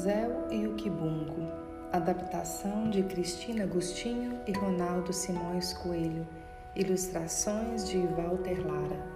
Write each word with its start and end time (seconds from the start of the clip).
Rapunzel 0.00 0.46
e 0.50 0.66
o 0.66 0.74
Quibungo. 0.74 1.46
Adaptação 1.92 2.88
de 2.88 3.02
Cristina 3.02 3.64
Agostinho 3.64 4.40
e 4.46 4.52
Ronaldo 4.52 5.12
Simões 5.12 5.74
Coelho. 5.74 6.26
Ilustrações 6.74 7.86
de 7.88 7.98
Walter 7.98 8.66
Lara. 8.66 9.06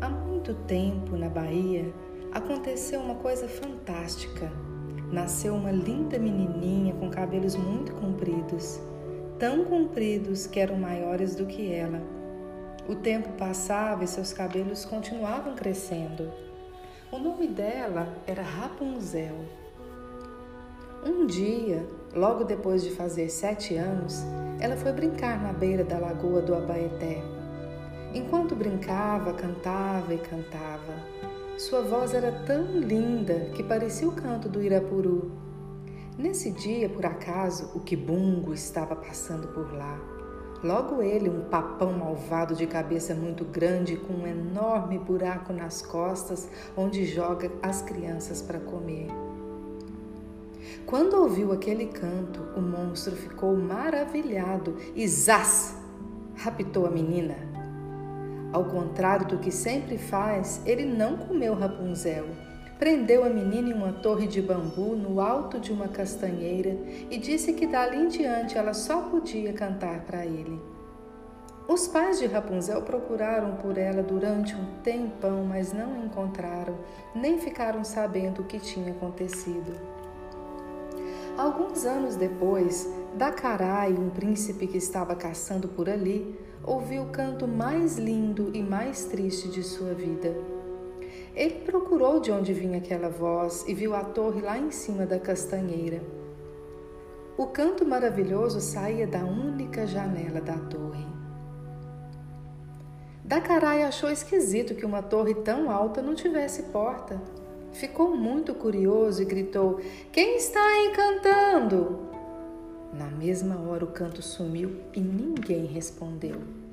Há 0.00 0.08
muito 0.08 0.54
tempo, 0.66 1.16
na 1.16 1.28
Bahia, 1.28 1.92
aconteceu 2.32 3.00
uma 3.00 3.16
coisa 3.16 3.46
fantástica. 3.46 4.50
Nasceu 5.12 5.54
uma 5.54 5.72
linda 5.72 6.18
menininha 6.18 6.94
com 6.94 7.10
cabelos 7.10 7.54
muito 7.54 7.92
compridos, 7.96 8.80
tão 9.38 9.64
compridos 9.64 10.46
que 10.46 10.58
eram 10.58 10.76
maiores 10.76 11.34
do 11.34 11.44
que 11.44 11.70
ela. 11.70 12.00
O 12.88 12.94
tempo 12.94 13.30
passava 13.32 14.04
e 14.04 14.06
seus 14.06 14.32
cabelos 14.32 14.86
continuavam 14.86 15.54
crescendo. 15.54 16.32
O 17.14 17.18
nome 17.20 17.46
dela 17.46 18.12
era 18.26 18.42
Rapunzel. 18.42 19.36
Um 21.06 21.24
dia, 21.26 21.88
logo 22.12 22.42
depois 22.42 22.82
de 22.82 22.90
fazer 22.90 23.28
sete 23.28 23.76
anos, 23.76 24.24
ela 24.58 24.76
foi 24.76 24.90
brincar 24.90 25.40
na 25.40 25.52
beira 25.52 25.84
da 25.84 25.96
lagoa 25.96 26.42
do 26.42 26.52
Abaeté. 26.56 27.22
Enquanto 28.12 28.56
brincava, 28.56 29.32
cantava 29.32 30.12
e 30.12 30.18
cantava. 30.18 30.92
Sua 31.56 31.82
voz 31.82 32.12
era 32.12 32.32
tão 32.46 32.80
linda 32.80 33.48
que 33.54 33.62
parecia 33.62 34.08
o 34.08 34.16
canto 34.16 34.48
do 34.48 34.60
Irapuru. 34.60 35.30
Nesse 36.18 36.50
dia, 36.50 36.88
por 36.88 37.06
acaso, 37.06 37.70
o 37.76 37.80
Quibungo 37.80 38.52
estava 38.52 38.96
passando 38.96 39.46
por 39.46 39.72
lá. 39.72 40.23
Logo 40.64 41.02
ele, 41.02 41.28
um 41.28 41.42
papão 41.42 41.92
malvado 41.92 42.54
de 42.54 42.66
cabeça 42.66 43.14
muito 43.14 43.44
grande, 43.44 43.98
com 43.98 44.14
um 44.14 44.26
enorme 44.26 44.98
buraco 44.98 45.52
nas 45.52 45.82
costas, 45.82 46.48
onde 46.74 47.04
joga 47.04 47.52
as 47.62 47.82
crianças 47.82 48.40
para 48.40 48.58
comer. 48.58 49.08
Quando 50.86 51.20
ouviu 51.20 51.52
aquele 51.52 51.88
canto, 51.88 52.40
o 52.56 52.62
monstro 52.62 53.14
ficou 53.14 53.54
maravilhado 53.54 54.78
e 54.96 55.06
zás! 55.06 55.76
raptou 56.34 56.86
a 56.86 56.90
menina. 56.90 57.36
Ao 58.50 58.64
contrário 58.64 59.26
do 59.26 59.38
que 59.38 59.50
sempre 59.50 59.98
faz, 59.98 60.62
ele 60.64 60.86
não 60.86 61.18
comeu 61.18 61.54
Rapunzel 61.54 62.24
prendeu 62.78 63.24
a 63.24 63.28
menina 63.28 63.68
em 63.68 63.72
uma 63.72 63.92
torre 63.92 64.26
de 64.26 64.42
bambu 64.42 64.96
no 64.96 65.20
alto 65.20 65.60
de 65.60 65.72
uma 65.72 65.88
castanheira 65.88 66.76
e 67.10 67.18
disse 67.18 67.52
que 67.52 67.66
dali 67.66 67.96
em 67.96 68.08
diante 68.08 68.58
ela 68.58 68.74
só 68.74 69.02
podia 69.02 69.52
cantar 69.52 70.00
para 70.02 70.24
ele. 70.26 70.60
Os 71.66 71.88
pais 71.88 72.18
de 72.18 72.26
Rapunzel 72.26 72.82
procuraram 72.82 73.56
por 73.56 73.78
ela 73.78 74.02
durante 74.02 74.54
um 74.54 74.66
tempão, 74.82 75.44
mas 75.44 75.72
não 75.72 75.94
a 75.94 76.04
encontraram, 76.04 76.76
nem 77.14 77.38
ficaram 77.38 77.82
sabendo 77.82 78.42
o 78.42 78.44
que 78.44 78.58
tinha 78.58 78.92
acontecido. 78.92 79.72
Alguns 81.38 81.86
anos 81.86 82.16
depois, 82.16 82.88
Dacarai, 83.16 83.92
um 83.92 84.10
príncipe 84.10 84.66
que 84.66 84.76
estava 84.76 85.16
caçando 85.16 85.66
por 85.68 85.88
ali, 85.88 86.38
ouviu 86.62 87.04
o 87.04 87.10
canto 87.10 87.48
mais 87.48 87.96
lindo 87.96 88.50
e 88.52 88.62
mais 88.62 89.06
triste 89.06 89.48
de 89.48 89.62
sua 89.62 89.94
vida. 89.94 90.53
Ele 91.34 91.60
procurou 91.60 92.20
de 92.20 92.30
onde 92.30 92.52
vinha 92.52 92.78
aquela 92.78 93.08
voz 93.08 93.64
e 93.66 93.74
viu 93.74 93.94
a 93.94 94.04
torre 94.04 94.40
lá 94.40 94.56
em 94.56 94.70
cima 94.70 95.04
da 95.04 95.18
castanheira. 95.18 96.00
O 97.36 97.46
canto 97.46 97.84
maravilhoso 97.84 98.60
saía 98.60 99.06
da 99.06 99.24
única 99.24 99.84
janela 99.84 100.40
da 100.40 100.56
torre. 100.56 101.04
Dacarai 103.24 103.82
achou 103.82 104.10
esquisito 104.10 104.76
que 104.76 104.86
uma 104.86 105.02
torre 105.02 105.34
tão 105.34 105.68
alta 105.68 106.00
não 106.00 106.14
tivesse 106.14 106.64
porta. 106.64 107.20
Ficou 107.72 108.16
muito 108.16 108.54
curioso 108.54 109.20
e 109.20 109.24
gritou: 109.24 109.80
Quem 110.12 110.36
está 110.36 110.60
aí 110.60 110.92
cantando? 110.94 111.98
Na 112.92 113.06
mesma 113.06 113.58
hora 113.68 113.84
o 113.84 113.88
canto 113.88 114.22
sumiu 114.22 114.76
e 114.94 115.00
ninguém 115.00 115.64
respondeu. 115.64 116.63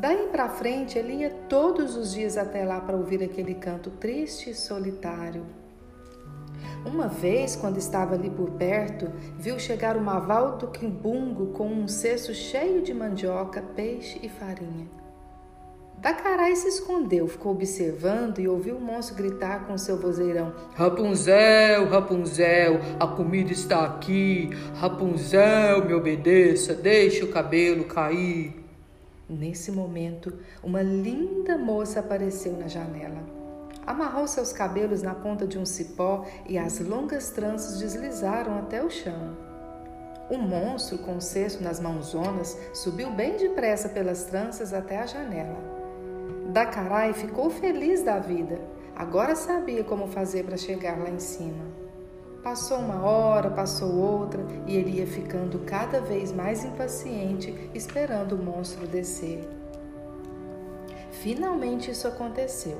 Daí 0.00 0.28
para 0.32 0.48
frente, 0.48 0.98
ele 0.98 1.12
ia 1.12 1.30
todos 1.46 1.94
os 1.94 2.14
dias 2.14 2.38
até 2.38 2.64
lá 2.64 2.80
para 2.80 2.96
ouvir 2.96 3.22
aquele 3.22 3.54
canto 3.54 3.90
triste 3.90 4.48
e 4.48 4.54
solitário. 4.54 5.44
Uma 6.86 7.06
vez, 7.06 7.54
quando 7.54 7.76
estava 7.76 8.14
ali 8.14 8.30
por 8.30 8.52
perto, 8.52 9.12
viu 9.38 9.58
chegar 9.58 9.98
o 9.98 10.00
maval 10.00 10.56
do 10.56 10.68
quimbungo 10.68 11.48
com 11.48 11.68
um 11.68 11.86
cesto 11.86 12.32
cheio 12.32 12.80
de 12.80 12.94
mandioca, 12.94 13.60
peixe 13.76 14.18
e 14.22 14.28
farinha. 14.30 14.88
Dacarai 15.98 16.56
se 16.56 16.68
escondeu, 16.68 17.28
ficou 17.28 17.52
observando 17.52 18.38
e 18.38 18.48
ouviu 18.48 18.76
o 18.76 18.80
monstro 18.80 19.16
gritar 19.16 19.66
com 19.66 19.76
seu 19.76 19.98
vozeirão: 19.98 20.54
Rapunzel, 20.76 21.90
Rapunzel, 21.90 22.80
a 22.98 23.06
comida 23.06 23.52
está 23.52 23.84
aqui. 23.84 24.48
Rapunzel, 24.76 25.84
me 25.84 25.92
obedeça, 25.92 26.72
deixe 26.72 27.22
o 27.22 27.30
cabelo 27.30 27.84
cair. 27.84 28.59
Nesse 29.30 29.70
momento, 29.70 30.40
uma 30.60 30.82
linda 30.82 31.56
moça 31.56 32.00
apareceu 32.00 32.54
na 32.54 32.66
janela. 32.66 33.22
Amarrou 33.86 34.26
seus 34.26 34.52
cabelos 34.52 35.02
na 35.02 35.14
ponta 35.14 35.46
de 35.46 35.56
um 35.56 35.64
cipó 35.64 36.26
e 36.48 36.58
as 36.58 36.80
longas 36.80 37.30
tranças 37.30 37.78
deslizaram 37.78 38.58
até 38.58 38.82
o 38.82 38.90
chão. 38.90 39.36
O 40.28 40.36
monstro, 40.36 40.98
com 40.98 41.16
o 41.16 41.20
cesto 41.20 41.62
nas 41.62 41.78
mãozonas, 41.78 42.58
subiu 42.74 43.12
bem 43.12 43.36
depressa 43.36 43.88
pelas 43.88 44.24
tranças 44.24 44.74
até 44.74 44.98
a 44.98 45.06
janela. 45.06 45.56
Dacarai 46.52 47.12
ficou 47.12 47.50
feliz 47.50 48.02
da 48.02 48.18
vida. 48.18 48.60
Agora 48.96 49.36
sabia 49.36 49.84
como 49.84 50.08
fazer 50.08 50.44
para 50.44 50.56
chegar 50.56 50.98
lá 50.98 51.08
em 51.08 51.20
cima. 51.20 51.79
Passou 52.42 52.78
uma 52.78 53.04
hora, 53.04 53.50
passou 53.50 53.94
outra 53.94 54.42
e 54.66 54.74
ele 54.74 54.98
ia 54.98 55.06
ficando 55.06 55.58
cada 55.60 56.00
vez 56.00 56.32
mais 56.32 56.64
impaciente, 56.64 57.70
esperando 57.74 58.34
o 58.34 58.42
monstro 58.42 58.86
descer. 58.86 59.46
Finalmente 61.10 61.90
isso 61.90 62.08
aconteceu. 62.08 62.78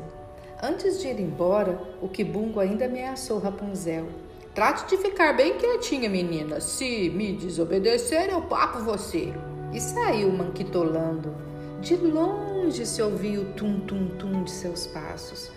Antes 0.63 1.01
de 1.01 1.09
ir 1.09 1.21
embora, 1.21 1.79
o 2.01 2.09
Kibungo 2.09 2.59
ainda 2.59 2.87
ameaçou 2.87 3.39
Rapunzel. 3.39 4.07
Trate 4.55 4.89
de 4.89 4.97
ficar 4.97 5.35
bem 5.35 5.59
quietinha, 5.59 6.09
menina. 6.09 6.59
Se 6.61 7.11
me 7.11 7.33
desobedecer, 7.33 8.31
eu 8.31 8.43
papo 8.43 8.81
você. 8.81 9.33
E 9.73 9.81
saiu 9.81 10.33
manquitolando. 10.33 11.35
De 11.81 11.97
longe 11.97 12.85
se 12.85 13.01
ouvia 13.01 13.41
o 13.41 13.53
tum-tum-tum 13.53 14.43
de 14.43 14.51
seus 14.51 14.87
passos. 14.87 15.51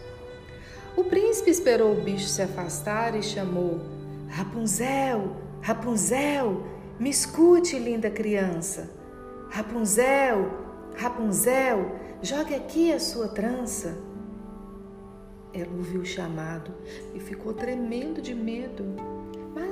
O 0.96 1.04
príncipe 1.04 1.50
esperou 1.50 1.94
o 1.94 2.02
bicho 2.02 2.28
se 2.28 2.42
afastar 2.42 3.16
e 3.16 3.24
chamou: 3.24 3.80
Rapunzel, 4.30 5.36
Rapunzel, 5.62 6.64
me 7.00 7.09
escute, 7.09 7.80
linda 7.80 8.09
criança. 8.09 8.90
Rapunzel, 9.50 10.52
Rapunzel, 10.96 11.96
jogue 12.22 12.54
aqui 12.56 12.94
a 12.94 13.00
sua 13.00 13.28
trança. 13.28 13.98
Ela 15.54 15.72
ouviu 15.72 16.02
o 16.02 16.06
chamado 16.06 16.72
e 17.14 17.20
ficou 17.20 17.54
tremendo 17.54 18.22
de 18.22 18.34
medo. 18.34 19.12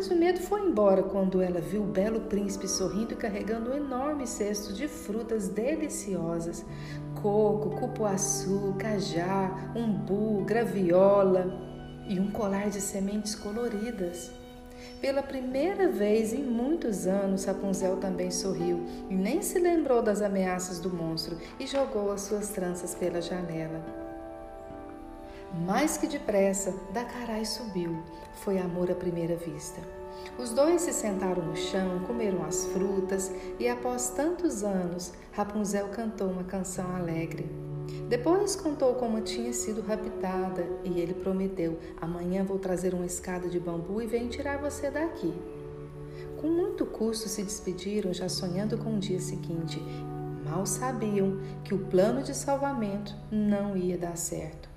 Mas 0.01 0.09
o 0.09 0.16
medo 0.16 0.39
foi 0.39 0.62
embora 0.62 1.03
quando 1.03 1.44
ela 1.44 1.62
viu 1.62 1.84
o 1.84 1.85
belo 1.85 2.22
príncipe 2.22 2.67
sorrindo 2.67 3.13
e 3.13 3.16
carregando 3.16 3.69
um 3.69 3.75
enorme 3.75 4.25
cesto 4.25 4.73
de 4.73 4.88
frutas 4.88 5.47
deliciosas: 5.47 6.66
coco, 7.22 7.69
cupuaçu, 7.79 8.73
cajá, 8.79 9.72
umbu, 9.75 10.44
graviola 10.44 11.45
e 12.09 12.19
um 12.19 12.31
colar 12.31 12.72
de 12.72 12.81
sementes 12.81 13.35
coloridas. 13.35 14.31
Pela 15.00 15.22
primeira 15.22 15.88
vez 15.88 16.34
em 16.34 16.41
muitos 16.41 17.06
anos, 17.06 17.45
Rapunzel 17.45 17.97
também 17.97 18.31
sorriu 18.31 18.84
e 19.07 19.13
nem 19.13 19.44
se 19.44 19.59
lembrou 19.59 20.01
das 20.01 20.23
ameaças 20.23 20.79
do 20.79 20.90
monstro 20.90 21.38
e 21.59 21.67
jogou 21.67 22.11
as 22.11 22.22
suas 22.22 22.49
tranças 22.49 22.96
pela 22.96 23.22
janela. 23.22 24.01
Mais 25.53 25.98
que 25.98 26.08
depressa, 26.08 26.74
Dacarai 26.94 27.44
subiu. 27.46 27.98
Foi 28.36 28.58
amor 28.58 28.90
à 28.90 28.96
primeira 28.96 29.36
vista. 29.36 29.82
Os 30.38 30.52
dois 30.53 30.82
se 30.82 30.94
sentaram 30.94 31.44
no 31.44 31.56
chão, 31.56 32.00
comeram 32.08 32.44
as 32.46 32.66
frutas 32.68 33.32
e, 33.59 33.68
após 33.68 34.09
tantos 34.09 34.64
anos, 34.64 35.14
Rapunzel 35.34 35.90
cantou 35.90 36.30
uma 36.30 36.44
canção 36.44 36.96
alegre. 36.96 37.50
Depois 38.08 38.56
contou 38.56 38.96
como 38.96 39.22
tinha 39.22 39.52
sido 39.52 39.82
raptada 39.82 40.66
e 40.84 41.00
ele 41.00 41.14
prometeu: 41.14 41.78
Amanhã 42.00 42.44
vou 42.44 42.58
trazer 42.58 42.94
uma 42.94 43.06
escada 43.06 43.50
de 43.50 43.59
bambu 43.59 44.02
e 44.02 44.08
venho 44.08 44.30
tirar 44.30 44.58
você 44.58 44.90
daqui. 44.90 45.34
Com 46.40 46.48
muito 46.48 46.86
custo 46.86 47.28
se 47.28 47.44
despediram, 47.44 48.14
já 48.14 48.30
sonhando 48.30 48.78
com 48.78 48.96
o 48.96 49.00
dia 49.00 49.20
seguinte. 49.20 49.82
Mal 50.44 50.66
sabiam 50.66 51.40
que 51.64 51.74
o 51.74 51.86
plano 51.86 52.24
de 52.24 52.36
salvamento 52.36 53.16
não 53.30 53.78
ia 53.78 53.98
dar 53.98 54.18
certo. 54.18 54.71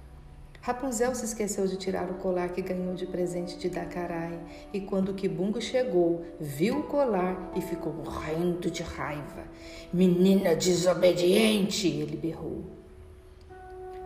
Rapunzel 0.65 1.15
se 1.15 1.27
esqueceu 1.27 1.67
de 1.67 1.77
tirar 1.77 2.11
o 2.11 2.15
colar 2.15 2.49
que 2.49 2.63
ganhou 2.63 2.95
de 2.95 3.07
presente 3.07 3.59
de 3.59 3.69
Dacarai 3.69 4.41
e 4.73 4.81
quando 4.81 5.13
Kibungo 5.13 5.61
chegou, 5.61 6.25
viu 6.41 6.79
o 6.79 6.83
colar 6.85 7.53
e 7.55 7.61
ficou 7.61 7.93
morrendo 7.93 8.71
de 8.71 8.83
raiva. 8.83 9.45
Menina 9.93 10.57
desobediente! 10.57 11.87
ele 11.87 12.17
berrou. 12.17 12.65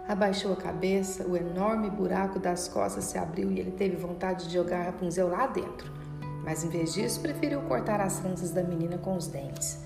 Abaixou 0.08 0.52
a 0.52 0.56
cabeça, 0.56 1.24
o 1.28 1.36
enorme 1.36 1.90
buraco 1.90 2.40
das 2.40 2.66
costas 2.66 3.04
se 3.04 3.16
abriu 3.16 3.52
e 3.52 3.60
ele 3.60 3.70
teve 3.70 3.94
vontade 3.94 4.48
de 4.48 4.54
jogar 4.54 4.82
Rapunzel 4.82 5.28
lá 5.28 5.46
dentro. 5.46 5.92
Mas 6.42 6.64
em 6.64 6.68
vez 6.68 6.92
disso, 6.92 7.20
preferiu 7.20 7.62
cortar 7.68 8.00
as 8.00 8.18
tranças 8.18 8.50
da 8.50 8.64
menina 8.64 8.98
com 8.98 9.16
os 9.16 9.28
dentes. 9.28 9.78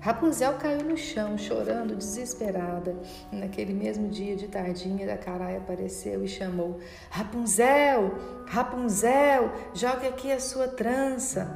Rapunzel 0.00 0.54
caiu 0.54 0.84
no 0.84 0.96
chão, 0.96 1.36
chorando, 1.36 1.96
desesperada. 1.96 2.94
Naquele 3.32 3.72
mesmo 3.72 4.08
dia 4.08 4.36
de 4.36 4.46
tardinha, 4.46 5.06
da 5.06 5.16
carai 5.16 5.56
apareceu 5.56 6.24
e 6.24 6.28
chamou: 6.28 6.78
Rapunzel, 7.10 8.14
Rapunzel, 8.46 9.50
jogue 9.74 10.06
aqui 10.06 10.30
a 10.30 10.38
sua 10.38 10.68
trança. 10.68 11.48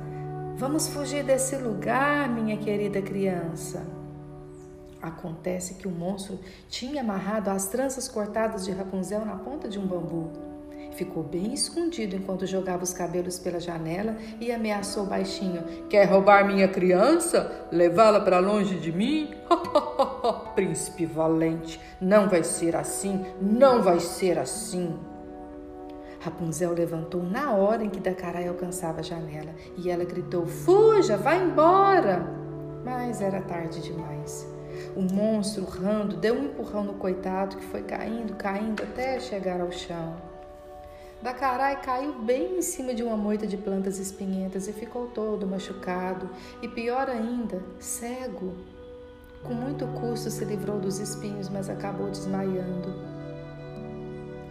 Vamos 0.56 0.88
fugir 0.88 1.24
desse 1.24 1.56
lugar, 1.56 2.28
minha 2.28 2.56
querida 2.56 3.00
criança. 3.00 3.86
Acontece 5.00 5.74
que 5.74 5.88
o 5.88 5.90
monstro 5.90 6.38
tinha 6.68 7.00
amarrado 7.00 7.48
as 7.48 7.68
tranças 7.68 8.08
cortadas 8.08 8.66
de 8.66 8.72
Rapunzel 8.72 9.24
na 9.24 9.36
ponta 9.36 9.68
de 9.68 9.78
um 9.78 9.86
bambu. 9.86 10.49
Ficou 11.00 11.22
bem 11.22 11.54
escondido 11.54 12.14
enquanto 12.14 12.46
jogava 12.46 12.82
os 12.82 12.92
cabelos 12.92 13.38
pela 13.38 13.58
janela 13.58 14.18
e 14.38 14.52
ameaçou 14.52 15.06
baixinho: 15.06 15.64
Quer 15.88 16.04
roubar 16.04 16.46
minha 16.46 16.68
criança? 16.68 17.66
Levá-la 17.72 18.20
para 18.20 18.38
longe 18.38 18.78
de 18.78 18.92
mim? 18.92 19.34
Príncipe 20.54 21.06
valente, 21.06 21.80
não 21.98 22.28
vai 22.28 22.44
ser 22.44 22.76
assim, 22.76 23.24
não 23.40 23.80
vai 23.80 23.98
ser 23.98 24.38
assim. 24.38 24.94
Rapunzel 26.20 26.74
levantou 26.74 27.22
na 27.22 27.54
hora 27.54 27.82
em 27.82 27.88
que 27.88 27.98
Dacarai 27.98 28.46
alcançava 28.46 29.00
a 29.00 29.02
janela 29.02 29.54
e 29.78 29.88
ela 29.88 30.04
gritou: 30.04 30.44
Fuja, 30.44 31.16
vá 31.16 31.34
embora! 31.34 32.26
Mas 32.84 33.22
era 33.22 33.40
tarde 33.40 33.80
demais. 33.80 34.46
O 34.94 35.00
monstro, 35.00 35.64
rando, 35.64 36.18
deu 36.18 36.34
um 36.34 36.44
empurrão 36.44 36.84
no 36.84 36.92
coitado 36.92 37.56
que 37.56 37.64
foi 37.64 37.84
caindo, 37.84 38.34
caindo 38.34 38.82
até 38.82 39.18
chegar 39.18 39.62
ao 39.62 39.72
chão. 39.72 40.29
Dacarai 41.22 41.82
caiu 41.82 42.14
bem 42.14 42.58
em 42.58 42.62
cima 42.62 42.94
de 42.94 43.02
uma 43.02 43.16
moita 43.16 43.46
de 43.46 43.56
plantas 43.56 43.98
espinhentas 43.98 44.66
e 44.68 44.72
ficou 44.72 45.06
todo 45.08 45.46
machucado 45.46 46.30
e, 46.62 46.68
pior 46.68 47.10
ainda, 47.10 47.62
cego. 47.78 48.54
Com 49.42 49.52
muito 49.52 49.86
custo 49.88 50.30
se 50.30 50.44
livrou 50.46 50.78
dos 50.78 50.98
espinhos, 50.98 51.50
mas 51.50 51.68
acabou 51.68 52.08
desmaiando. 52.08 53.10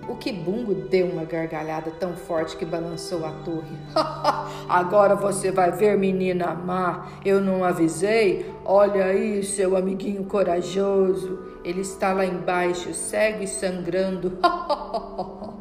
O 0.08 0.16
Kibungo 0.16 0.74
deu 0.74 1.08
uma 1.08 1.24
gargalhada 1.24 1.92
tão 1.92 2.16
forte 2.16 2.56
que 2.56 2.66
balançou 2.66 3.26
a 3.26 3.32
torre. 3.32 3.78
Agora 4.70 5.16
você 5.16 5.52
vai 5.52 5.72
ver, 5.72 5.98
menina 5.98 6.54
má. 6.54 7.10
Eu 7.24 7.40
não 7.42 7.64
avisei? 7.64 8.52
Olha 8.64 9.06
aí, 9.06 9.44
seu 9.44 9.76
amiguinho 9.76 10.24
corajoso. 10.26 11.40
Ele 11.64 11.82
está 11.82 12.14
lá 12.14 12.26
embaixo, 12.26 12.94
cego 12.94 13.44
e 13.44 13.48
sangrando. 13.48 14.40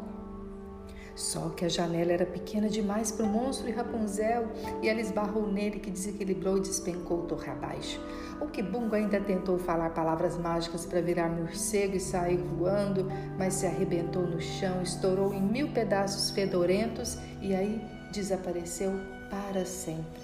Só 1.19 1.49
que 1.49 1.65
a 1.65 1.69
janela 1.69 2.13
era 2.13 2.25
pequena 2.25 2.69
demais 2.69 3.11
para 3.11 3.25
o 3.25 3.27
monstro 3.27 3.67
e 3.67 3.73
Rapunzel 3.73 4.47
e 4.81 4.87
ela 4.87 5.01
esbarrou 5.01 5.51
nele 5.51 5.77
que 5.77 5.91
desequilibrou 5.91 6.57
e 6.57 6.61
despencou 6.61 7.23
torre 7.23 7.51
abaixo. 7.51 7.99
O 8.39 8.47
Kibungo 8.47 8.95
ainda 8.95 9.19
tentou 9.19 9.59
falar 9.59 9.89
palavras 9.89 10.37
mágicas 10.37 10.85
para 10.85 11.01
virar 11.01 11.27
morcego 11.27 11.97
e 11.97 11.99
sair 11.99 12.37
voando, 12.37 13.05
mas 13.37 13.55
se 13.55 13.65
arrebentou 13.65 14.21
no 14.21 14.39
chão, 14.39 14.81
estourou 14.81 15.33
em 15.33 15.41
mil 15.41 15.73
pedaços 15.73 16.31
fedorentos 16.31 17.17
e 17.41 17.53
aí 17.53 17.81
desapareceu 18.13 18.93
para 19.29 19.65
sempre. 19.65 20.21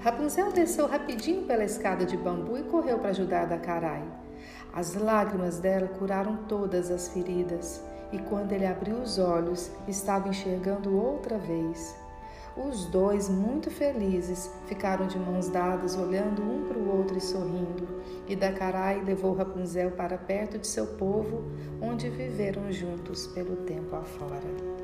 Rapunzel 0.00 0.50
desceu 0.50 0.88
rapidinho 0.88 1.42
pela 1.42 1.62
escada 1.62 2.04
de 2.04 2.16
bambu 2.16 2.58
e 2.58 2.64
correu 2.64 2.98
para 2.98 3.10
ajudar 3.10 3.42
a 3.42 3.46
Dacarai. 3.46 4.02
As 4.72 4.94
lágrimas 4.94 5.60
dela 5.60 5.86
curaram 5.86 6.36
todas 6.48 6.90
as 6.90 7.06
feridas 7.08 7.80
e 8.12 8.18
quando 8.18 8.52
ele 8.52 8.66
abriu 8.66 8.96
os 8.96 9.18
olhos, 9.18 9.70
estava 9.86 10.28
enxergando 10.28 10.96
outra 10.96 11.38
vez. 11.38 11.96
Os 12.56 12.86
dois, 12.86 13.28
muito 13.28 13.70
felizes, 13.70 14.50
ficaram 14.66 15.06
de 15.06 15.18
mãos 15.18 15.48
dadas, 15.48 15.96
olhando 15.96 16.42
um 16.42 16.66
para 16.66 16.78
o 16.78 16.96
outro 16.96 17.16
e 17.16 17.20
sorrindo. 17.20 17.86
E 18.26 18.34
Dacarai 18.34 19.02
levou 19.02 19.34
Rapunzel 19.34 19.92
para 19.92 20.18
perto 20.18 20.58
de 20.58 20.66
seu 20.66 20.86
povo, 20.86 21.44
onde 21.80 22.08
viveram 22.08 22.70
juntos 22.72 23.26
pelo 23.28 23.56
tempo 23.58 23.94
afora. 23.94 24.79